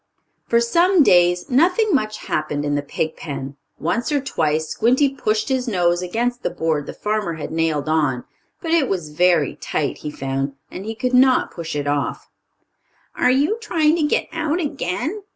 [0.47, 3.55] For some days nothing much happened in the pig pen.
[3.79, 8.23] Once or twice Squinty pushed his nose against the board the farmer had nailed on,
[8.63, 12.31] but it was very tight, he found, and he could not push it off.
[13.13, 15.21] "Are you trying to get out again?"